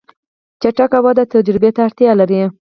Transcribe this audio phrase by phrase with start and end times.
[0.61, 2.41] چټک وده تجربه ته اړتیا لري.